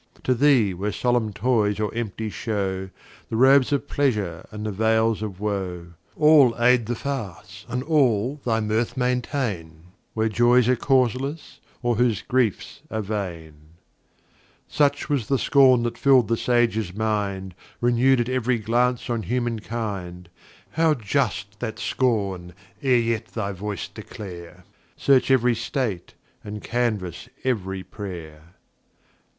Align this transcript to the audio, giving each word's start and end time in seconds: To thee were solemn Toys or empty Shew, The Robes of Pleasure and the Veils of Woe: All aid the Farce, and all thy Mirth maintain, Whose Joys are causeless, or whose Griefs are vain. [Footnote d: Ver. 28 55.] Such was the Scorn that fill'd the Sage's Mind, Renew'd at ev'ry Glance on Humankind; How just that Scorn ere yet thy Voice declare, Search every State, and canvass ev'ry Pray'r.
To 0.23 0.33
thee 0.33 0.73
were 0.73 0.91
solemn 0.91 1.31
Toys 1.31 1.79
or 1.79 1.93
empty 1.93 2.31
Shew, 2.31 2.89
The 3.29 3.35
Robes 3.35 3.71
of 3.71 3.87
Pleasure 3.87 4.47
and 4.49 4.65
the 4.65 4.71
Veils 4.71 5.21
of 5.21 5.39
Woe: 5.39 5.93
All 6.15 6.55
aid 6.59 6.87
the 6.87 6.95
Farce, 6.95 7.67
and 7.69 7.83
all 7.83 8.41
thy 8.43 8.61
Mirth 8.61 8.97
maintain, 8.97 9.83
Whose 10.15 10.31
Joys 10.31 10.67
are 10.67 10.75
causeless, 10.75 11.59
or 11.83 11.97
whose 11.97 12.23
Griefs 12.23 12.81
are 12.89 13.03
vain. 13.03 13.53
[Footnote 14.67 14.71
d: 14.71 14.71
Ver. 14.71 14.89
28 14.89 14.99
55.] 14.99 14.99
Such 15.05 15.09
was 15.09 15.27
the 15.27 15.37
Scorn 15.37 15.83
that 15.83 15.97
fill'd 15.99 16.29
the 16.29 16.35
Sage's 16.35 16.95
Mind, 16.95 17.53
Renew'd 17.79 18.21
at 18.21 18.27
ev'ry 18.27 18.57
Glance 18.57 19.07
on 19.07 19.21
Humankind; 19.21 20.29
How 20.71 20.95
just 20.95 21.59
that 21.59 21.77
Scorn 21.77 22.55
ere 22.81 22.97
yet 22.97 23.27
thy 23.27 23.51
Voice 23.51 23.87
declare, 23.87 24.63
Search 24.97 25.29
every 25.29 25.53
State, 25.53 26.15
and 26.43 26.63
canvass 26.63 27.29
ev'ry 27.43 27.83
Pray'r. 27.83 28.53